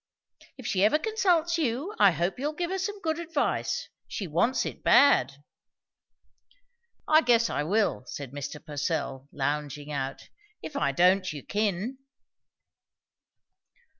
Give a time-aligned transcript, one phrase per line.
[0.57, 3.87] "If she ever consults you, I hope you'll give her some good advice.
[4.07, 5.43] She wants it bad!"
[7.07, 8.65] "I guess I will," said Mr.
[8.65, 10.29] Purcell, lounging out.
[10.63, 11.99] "If I don't, you kin."